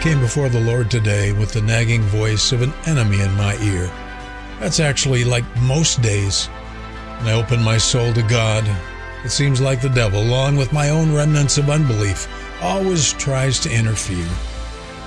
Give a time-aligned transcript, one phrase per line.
[0.00, 3.90] Came before the Lord today with the nagging voice of an enemy in my ear.
[4.60, 6.46] That's actually like most days.
[6.46, 8.64] When I open my soul to God,
[9.24, 12.28] it seems like the devil, along with my own remnants of unbelief,
[12.62, 14.28] always tries to interfere.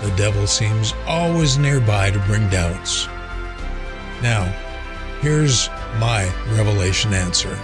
[0.03, 3.07] The devil seems always nearby to bring doubts.
[4.21, 4.43] Now,
[5.21, 5.69] here's
[5.99, 7.57] my revelation answer.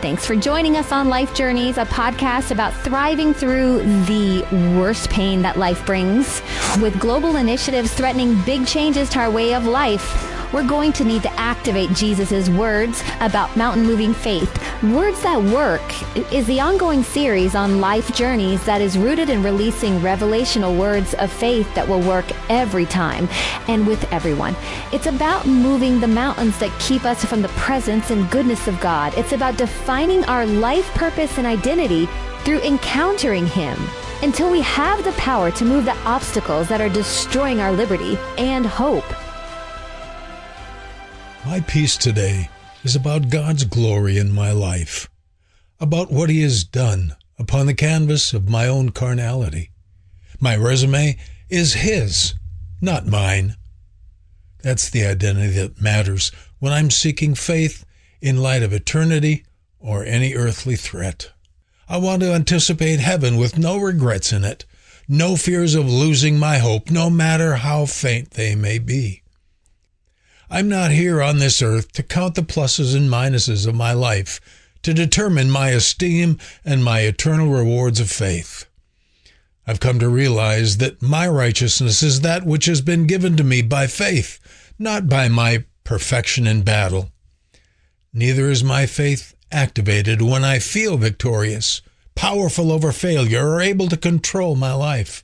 [0.00, 4.46] Thanks for joining us on Life Journeys, a podcast about thriving through the
[4.78, 6.40] worst pain that life brings.
[6.80, 11.22] With global initiatives threatening big changes to our way of life, we're going to need
[11.22, 14.50] to activate Jesus' words about mountain moving faith.
[14.82, 15.82] Words That Work
[16.32, 21.30] is the ongoing series on life journeys that is rooted in releasing revelational words of
[21.32, 23.28] faith that will work every time
[23.68, 24.56] and with everyone.
[24.92, 29.12] It's about moving the mountains that keep us from the presence and goodness of God.
[29.16, 32.08] It's about defining our life purpose and identity
[32.44, 33.78] through encountering Him
[34.22, 38.66] until we have the power to move the obstacles that are destroying our liberty and
[38.66, 39.04] hope.
[41.48, 42.50] My piece today
[42.84, 45.08] is about God's glory in my life,
[45.80, 49.70] about what He has done upon the canvas of my own carnality.
[50.38, 51.16] My resume
[51.48, 52.34] is His,
[52.82, 53.56] not mine.
[54.62, 57.86] That's the identity that matters when I'm seeking faith
[58.20, 59.46] in light of eternity
[59.80, 61.32] or any earthly threat.
[61.88, 64.66] I want to anticipate heaven with no regrets in it,
[65.08, 69.22] no fears of losing my hope, no matter how faint they may be.
[70.50, 74.40] I'm not here on this earth to count the pluses and minuses of my life,
[74.82, 78.64] to determine my esteem and my eternal rewards of faith.
[79.66, 83.60] I've come to realize that my righteousness is that which has been given to me
[83.60, 84.38] by faith,
[84.78, 87.10] not by my perfection in battle.
[88.14, 91.82] Neither is my faith activated when I feel victorious,
[92.14, 95.22] powerful over failure, or able to control my life.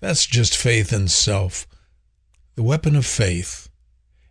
[0.00, 1.66] That's just faith in self.
[2.56, 3.69] The weapon of faith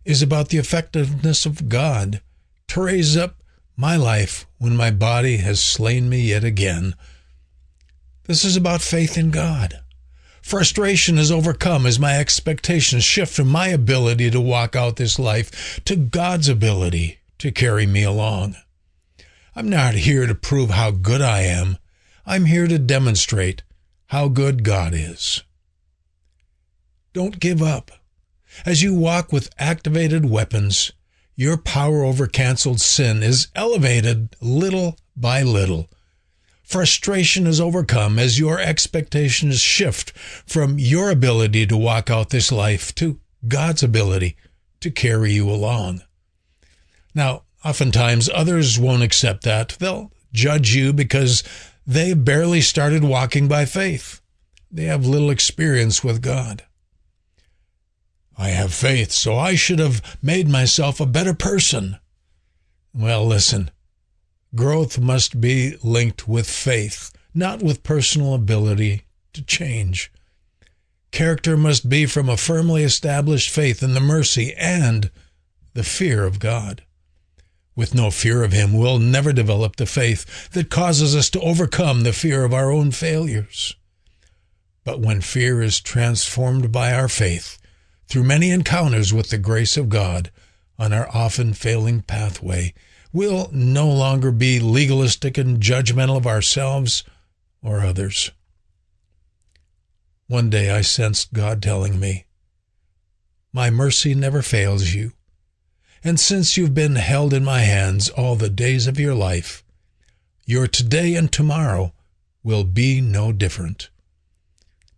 [0.04, 2.20] is about the effectiveness of God
[2.68, 3.42] to raise up
[3.76, 6.94] my life when my body has slain me yet again.
[8.24, 9.80] This is about faith in God.
[10.42, 15.80] Frustration is overcome as my expectations shift from my ability to walk out this life
[15.84, 18.56] to God's ability to carry me along.
[19.54, 21.78] I'm not here to prove how good I am.
[22.26, 23.62] I'm here to demonstrate
[24.06, 25.42] how good God is.
[27.12, 27.90] Don't give up.
[28.66, 30.92] As you walk with activated weapons,
[31.36, 35.88] your power over canceled sin is elevated little by little.
[36.62, 40.12] Frustration is overcome as your expectations shift
[40.46, 43.18] from your ability to walk out this life to
[43.48, 44.36] God's ability
[44.80, 46.02] to carry you along.
[47.14, 49.70] Now, oftentimes others won't accept that.
[49.80, 51.42] They'll judge you because
[51.86, 54.20] they've barely started walking by faith.
[54.70, 56.64] They have little experience with God.
[58.40, 61.98] I have faith, so I should have made myself a better person.
[62.94, 63.70] Well, listen.
[64.54, 69.02] Growth must be linked with faith, not with personal ability
[69.34, 70.10] to change.
[71.10, 75.10] Character must be from a firmly established faith in the mercy and
[75.74, 76.82] the fear of God.
[77.76, 82.04] With no fear of Him, we'll never develop the faith that causes us to overcome
[82.04, 83.76] the fear of our own failures.
[84.82, 87.58] But when fear is transformed by our faith,
[88.10, 90.32] through many encounters with the grace of God
[90.76, 92.74] on our often failing pathway,
[93.12, 97.04] we'll no longer be legalistic and judgmental of ourselves
[97.62, 98.32] or others.
[100.26, 102.24] One day I sensed God telling me,
[103.52, 105.12] My mercy never fails you,
[106.02, 109.62] and since you've been held in my hands all the days of your life,
[110.46, 111.92] your today and tomorrow
[112.42, 113.88] will be no different.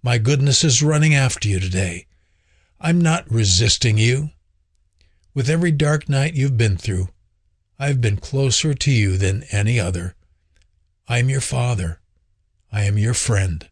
[0.02, 2.06] My goodness is running after you today
[2.84, 4.30] I'm not resisting you.
[5.34, 7.10] With every dark night you've been through,
[7.78, 10.16] I've been closer to you than any other.
[11.06, 12.00] I am your father.
[12.72, 13.68] I am your friend.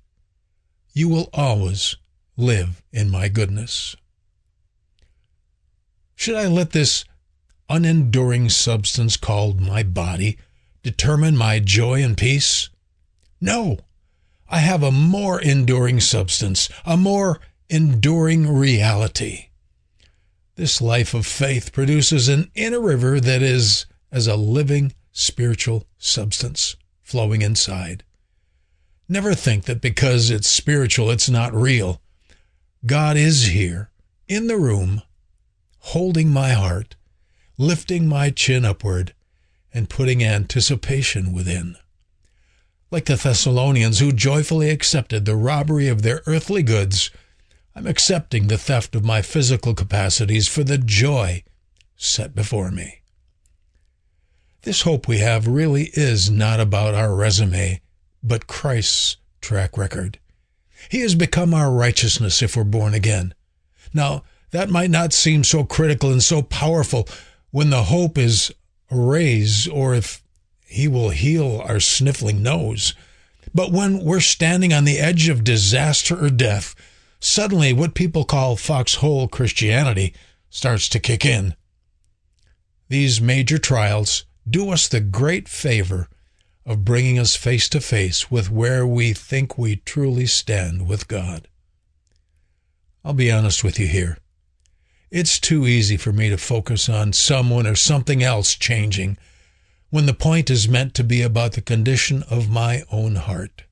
[0.92, 1.96] You will always
[2.36, 3.96] live in my goodness.
[6.14, 7.04] Should I let this
[7.68, 10.38] unenduring substance called my body
[10.84, 12.70] determine my joy and peace?
[13.40, 13.80] No.
[14.48, 17.40] I have a more enduring substance, a more
[17.70, 19.46] enduring reality.
[20.56, 26.74] This life of faith produces an inner river that is as a living spiritual substance
[27.00, 28.02] flowing inside.
[29.08, 32.00] Never think that because it's spiritual, it's not real.
[32.84, 33.90] God is here,
[34.26, 35.02] in the room,
[35.78, 36.96] holding my heart,
[37.56, 39.14] lifting my chin upward,
[39.72, 41.76] and putting anticipation within.
[42.90, 47.10] Like the Thessalonians who joyfully accepted the robbery of their earthly goods,
[47.74, 51.44] I'm accepting the theft of my physical capacities for the joy
[51.96, 53.00] set before me.
[54.62, 57.80] This hope we have really is not about our resume,
[58.22, 60.18] but Christ's track record.
[60.90, 63.34] He has become our righteousness if we're born again.
[63.94, 67.08] Now, that might not seem so critical and so powerful
[67.50, 68.52] when the hope is
[68.90, 70.22] a raise or if
[70.66, 72.94] he will heal our sniffling nose.
[73.54, 76.74] But when we're standing on the edge of disaster or death,
[77.20, 80.14] suddenly what people call foxhole Christianity
[80.48, 81.54] starts to kick in.
[82.88, 86.08] These major trials do us the great favor
[86.66, 91.46] of bringing us face to face with where we think we truly stand with God.
[93.04, 94.18] I'll be honest with you here.
[95.10, 99.18] It's too easy for me to focus on someone or something else changing
[99.90, 103.64] when the point is meant to be about the condition of my own heart.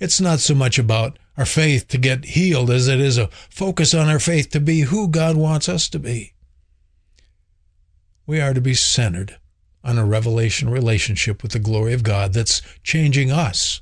[0.00, 3.94] It's not so much about our faith to get healed as it is a focus
[3.94, 6.32] on our faith to be who God wants us to be.
[8.26, 9.38] We are to be centered
[9.84, 13.80] on a revelation relationship with the glory of God that's changing us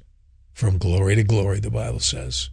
[0.52, 2.50] from glory to glory, the Bible says.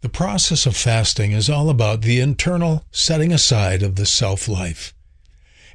[0.00, 4.94] The process of fasting is all about the internal setting aside of the self life.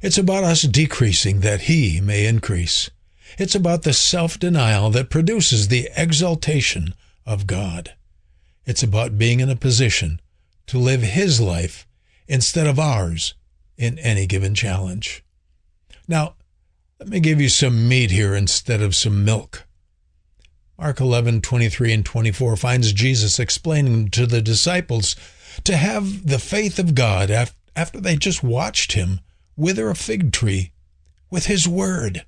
[0.00, 2.88] It's about us decreasing that He may increase.
[3.36, 6.94] It's about the self denial that produces the exaltation
[7.26, 7.94] of God.
[8.66, 10.20] It's about being in a position
[10.66, 11.86] to live His life
[12.26, 13.34] instead of ours
[13.76, 15.24] in any given challenge.
[16.08, 16.34] Now,
[16.98, 19.64] let me give you some meat here instead of some milk.
[20.78, 25.14] Mark 11, 23 and 24 finds Jesus explaining to the disciples
[25.64, 27.30] to have the faith of God
[27.76, 29.20] after they just watched him
[29.56, 30.72] wither a fig tree
[31.30, 32.24] with his word.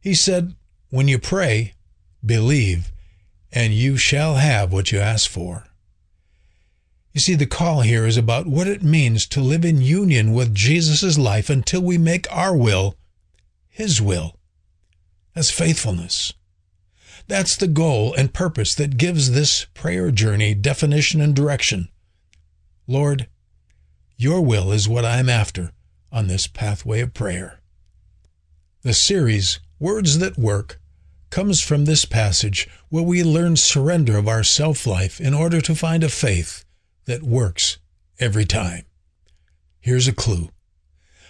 [0.00, 0.54] He said,
[0.88, 1.74] When you pray,
[2.24, 2.90] believe,
[3.52, 5.66] and you shall have what you ask for.
[7.12, 10.54] You see, the call here is about what it means to live in union with
[10.54, 12.96] Jesus' life until we make our will
[13.68, 14.36] His will.
[15.34, 16.32] as faithfulness.
[17.28, 21.88] That's the goal and purpose that gives this prayer journey definition and direction.
[22.88, 23.28] Lord,
[24.16, 25.72] your will is what I'm after
[26.10, 27.60] on this pathway of prayer.
[28.82, 30.79] The series, Words That Work,
[31.30, 35.74] comes from this passage where we learn surrender of our self life in order to
[35.74, 36.64] find a faith
[37.06, 37.78] that works
[38.18, 38.84] every time.
[39.80, 40.50] Here's a clue.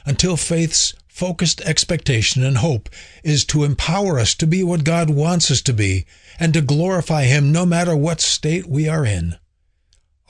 [0.05, 2.89] Until faith's focused expectation and hope
[3.23, 6.07] is to empower us to be what God wants us to be
[6.39, 9.37] and to glorify Him no matter what state we are in.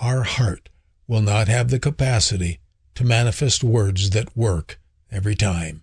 [0.01, 0.69] Our heart
[1.07, 2.59] will not have the capacity
[2.97, 4.81] to manifest words that work
[5.11, 5.83] every time.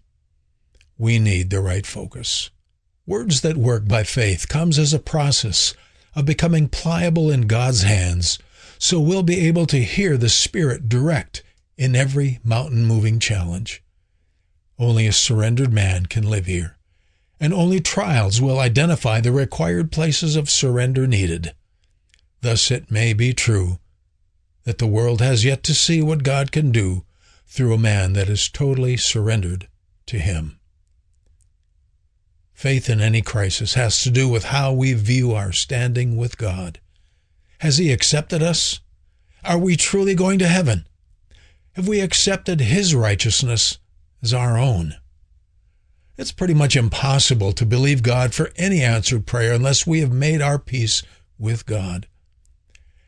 [0.97, 2.49] We need the right focus.
[3.07, 5.73] Words that work by faith comes as a process
[6.13, 8.37] of becoming pliable in God's hands
[8.79, 11.43] so we'll be able to hear the Spirit direct
[11.77, 13.83] in every mountain moving challenge.
[14.79, 16.77] Only a surrendered man can live here,
[17.39, 21.53] and only trials will identify the required places of surrender needed.
[22.41, 23.79] Thus it may be true
[24.63, 27.03] that the world has yet to see what God can do
[27.47, 29.67] through a man that is totally surrendered
[30.05, 30.59] to Him.
[32.57, 36.79] Faith in any crisis has to do with how we view our standing with God.
[37.59, 38.81] Has He accepted us?
[39.43, 40.87] Are we truly going to heaven?
[41.73, 43.77] Have we accepted His righteousness
[44.23, 44.95] as our own.
[46.17, 50.41] It's pretty much impossible to believe God for any answered prayer unless we have made
[50.41, 51.03] our peace
[51.37, 52.07] with God.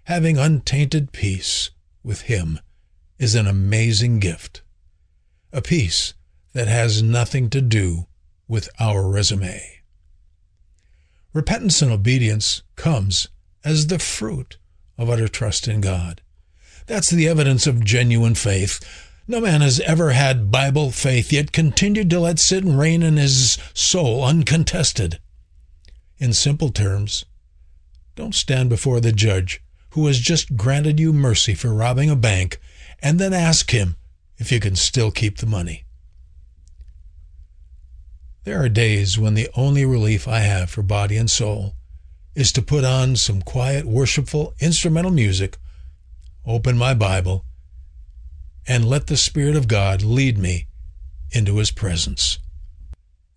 [0.03, 1.71] Having untainted peace
[2.03, 2.59] with Him
[3.17, 4.61] is an amazing gift,
[5.51, 6.13] a peace
[6.53, 8.05] that has nothing to do
[8.49, 9.61] with our resume.
[11.31, 13.29] Repentance and obedience comes
[13.63, 14.57] as the fruit
[14.97, 16.21] of utter trust in God.
[16.87, 18.83] That's the evidence of genuine faith
[19.29, 23.59] no man has ever had Bible faith, yet continued to let sin reign in his
[23.75, 25.19] soul uncontested.
[26.17, 27.25] In simple terms,
[28.15, 32.59] don't stand before the judge who has just granted you mercy for robbing a bank
[33.03, 33.97] and then ask him
[34.39, 35.85] if you can still keep the money.
[38.49, 41.75] There are days when the only relief I have for body and soul
[42.33, 45.59] is to put on some quiet, worshipful, instrumental music,
[46.47, 47.45] open my Bible,
[48.67, 50.65] and let the Spirit of God lead me
[51.29, 52.39] into His presence.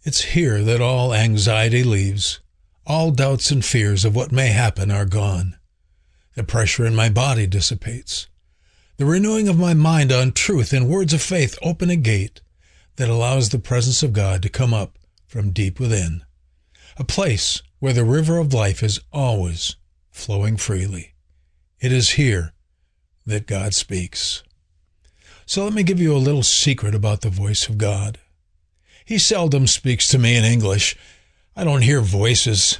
[0.02, 2.40] It's here that all anxiety leaves.
[2.87, 5.59] All doubts and fears of what may happen are gone.
[6.37, 8.28] The pressure in my body dissipates.
[8.97, 12.40] The renewing of my mind on truth and words of faith open a gate
[12.97, 14.97] that allows the presence of God to come up
[15.32, 16.22] from deep within.
[16.96, 19.76] a place where the river of life is always
[20.10, 21.14] flowing freely.
[21.80, 22.52] It is here
[23.26, 24.42] that God speaks.
[25.46, 28.18] So let me give you a little secret about the voice of God.
[29.04, 30.96] He seldom speaks to me in English.
[31.56, 32.78] I don't hear voices.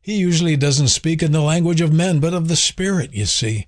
[0.00, 3.66] He usually doesn't speak in the language of men, but of the Spirit, you see.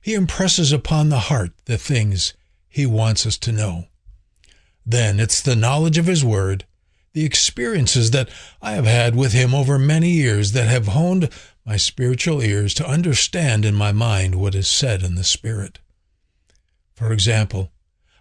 [0.00, 2.34] He impresses upon the heart the things
[2.68, 3.86] he wants us to know.
[4.84, 6.66] Then it's the knowledge of His Word,
[7.14, 8.28] the experiences that
[8.60, 11.30] I have had with Him over many years that have honed
[11.64, 15.78] my spiritual ears to understand in my mind what is said in the Spirit.
[16.92, 17.70] For example,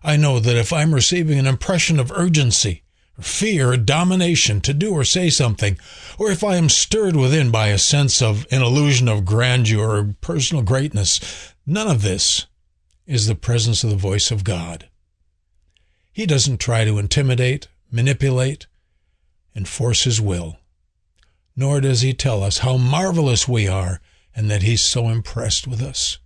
[0.03, 2.83] I know that if I'm receiving an impression of urgency,
[3.17, 5.77] or fear, or domination to do or say something,
[6.17, 10.15] or if I am stirred within by a sense of an illusion of grandeur or
[10.21, 12.45] personal greatness, none of this
[13.05, 14.87] is the presence of the voice of God.
[16.11, 18.67] He doesn't try to intimidate, manipulate,
[19.55, 20.57] and force his will.
[21.55, 24.01] Nor does he tell us how marvelous we are
[24.35, 26.17] and that he's so impressed with us.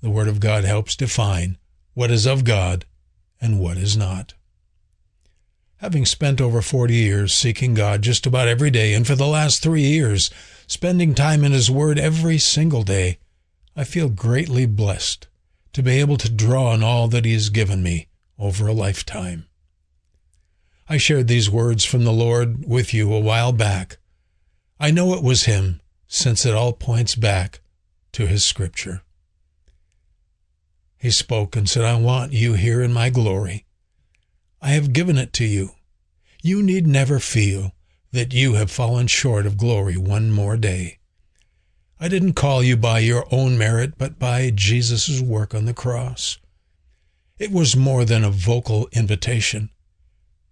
[0.00, 1.58] The Word of God helps define
[1.94, 2.86] what is of God
[3.40, 4.34] and what is not.
[5.76, 9.62] Having spent over 40 years seeking God just about every day, and for the last
[9.62, 10.30] three years
[10.66, 13.18] spending time in His Word every single day,
[13.76, 15.26] I feel greatly blessed
[15.72, 18.06] to be able to draw on all that He has given me
[18.38, 19.46] over a lifetime.
[20.88, 23.98] I shared these words from the Lord with you a while back.
[24.80, 27.60] I know it was Him, since it all points back
[28.12, 29.02] to His Scripture.
[30.98, 33.64] He spoke and said, I want you here in my glory.
[34.60, 35.70] I have given it to you.
[36.42, 37.72] You need never feel
[38.12, 40.98] that you have fallen short of glory one more day.
[41.98, 46.38] I didn't call you by your own merit, but by Jesus' work on the cross.
[47.38, 49.70] It was more than a vocal invitation.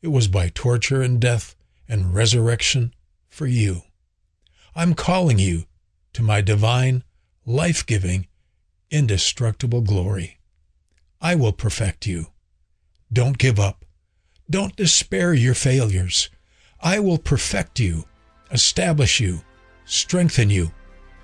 [0.03, 1.55] It was by torture and death
[1.89, 2.95] and resurrection
[3.29, 3.83] for you.
[4.75, 5.65] I'm calling you
[6.15, 7.05] to my divine,
[7.45, 8.27] life giving,
[8.91, 10.39] indestructible glory.
[11.21, 12.29] I will perfect you.
[13.13, 13.85] Don't give up.
[14.49, 16.31] Don't despair your failures.
[16.81, 18.05] I will perfect you,
[18.51, 19.43] establish you,
[19.85, 20.73] strengthen you,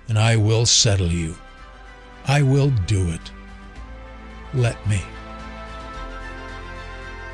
[0.07, 1.35] and I will settle you.
[2.25, 3.31] I will do it.
[4.53, 5.01] Let me.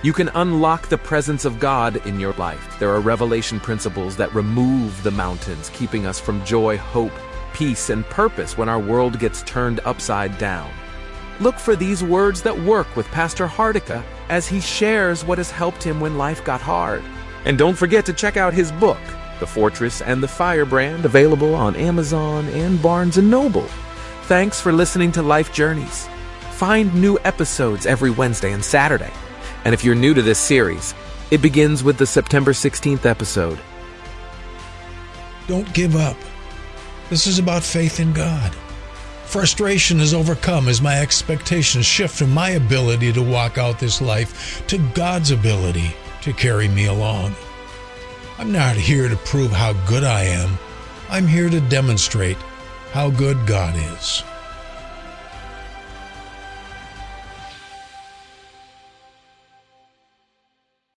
[0.03, 2.77] You can unlock the presence of God in your life.
[2.77, 7.13] There are revelation principles that remove the mountains, keeping us from joy, hope,
[7.53, 10.69] peace, and purpose when our world gets turned upside down.
[11.39, 15.81] Look for these words that work with Pastor Hardica as he shares what has helped
[15.81, 17.01] him when life got hard.
[17.45, 18.99] And don't forget to check out his book,
[19.39, 23.69] The Fortress and the Firebrand, available on Amazon and Barnes & Noble.
[24.23, 26.09] Thanks for listening to Life Journeys.
[26.51, 29.13] Find new episodes every Wednesday and Saturday.
[29.65, 30.93] And if you're new to this series,
[31.31, 33.59] it begins with the September 16th episode.
[35.47, 36.17] Don't give up.
[37.09, 38.53] This is about faith in God.
[39.25, 44.65] Frustration is overcome as my expectations shift from my ability to walk out this life
[44.67, 47.35] to God's ability to carry me along.
[48.37, 50.57] I'm not here to prove how good I am.
[51.09, 52.37] I'm here to demonstrate
[52.91, 54.23] how good God is.